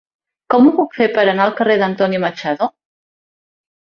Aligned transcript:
Com 0.51 0.69
ho 0.69 0.69
puc 0.77 0.95
fer 0.99 1.07
per 1.17 1.25
anar 1.31 1.45
al 1.45 1.53
carrer 1.59 1.75
d'Antonio 1.83 2.21
Machado? 2.23 2.69